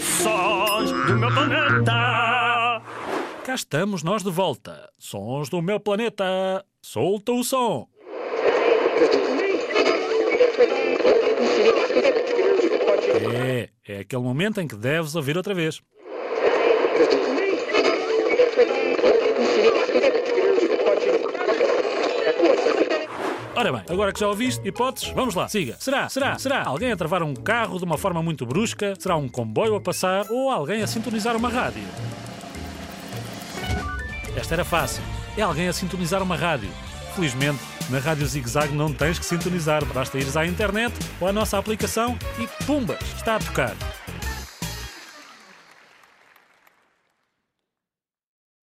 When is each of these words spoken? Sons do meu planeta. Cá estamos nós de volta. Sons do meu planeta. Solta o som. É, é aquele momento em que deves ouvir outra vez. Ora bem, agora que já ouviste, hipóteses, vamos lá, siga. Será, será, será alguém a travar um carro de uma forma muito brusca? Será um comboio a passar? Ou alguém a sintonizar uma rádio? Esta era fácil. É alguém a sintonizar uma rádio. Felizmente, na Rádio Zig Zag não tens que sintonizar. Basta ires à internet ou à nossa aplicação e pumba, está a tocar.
Sons 0.00 0.90
do 0.90 1.16
meu 1.18 1.32
planeta. 1.32 2.82
Cá 3.44 3.54
estamos 3.54 4.02
nós 4.02 4.22
de 4.22 4.30
volta. 4.30 4.90
Sons 4.98 5.48
do 5.48 5.62
meu 5.62 5.80
planeta. 5.80 6.24
Solta 6.82 7.32
o 7.32 7.42
som. 7.42 7.88
É, 13.34 13.70
é 13.88 13.98
aquele 14.00 14.22
momento 14.22 14.60
em 14.60 14.68
que 14.68 14.76
deves 14.76 15.14
ouvir 15.14 15.36
outra 15.36 15.54
vez. 15.54 15.80
Ora 23.56 23.72
bem, 23.72 23.82
agora 23.88 24.12
que 24.12 24.20
já 24.20 24.28
ouviste, 24.28 24.68
hipóteses, 24.68 25.08
vamos 25.14 25.34
lá, 25.34 25.48
siga. 25.48 25.76
Será, 25.80 26.10
será, 26.10 26.38
será 26.38 26.62
alguém 26.66 26.92
a 26.92 26.96
travar 26.96 27.22
um 27.22 27.32
carro 27.32 27.78
de 27.78 27.84
uma 27.86 27.96
forma 27.96 28.22
muito 28.22 28.44
brusca? 28.44 28.92
Será 28.98 29.16
um 29.16 29.26
comboio 29.26 29.74
a 29.74 29.80
passar? 29.80 30.26
Ou 30.28 30.50
alguém 30.50 30.82
a 30.82 30.86
sintonizar 30.86 31.34
uma 31.34 31.48
rádio? 31.48 31.82
Esta 34.36 34.56
era 34.56 34.64
fácil. 34.64 35.02
É 35.38 35.40
alguém 35.40 35.68
a 35.68 35.72
sintonizar 35.72 36.22
uma 36.22 36.36
rádio. 36.36 36.68
Felizmente, 37.14 37.62
na 37.88 37.98
Rádio 37.98 38.26
Zig 38.26 38.46
Zag 38.46 38.74
não 38.74 38.92
tens 38.92 39.18
que 39.18 39.24
sintonizar. 39.24 39.82
Basta 39.86 40.18
ires 40.18 40.36
à 40.36 40.44
internet 40.44 40.94
ou 41.18 41.26
à 41.26 41.32
nossa 41.32 41.56
aplicação 41.56 42.14
e 42.38 42.46
pumba, 42.66 42.98
está 43.16 43.36
a 43.36 43.38
tocar. 43.38 43.74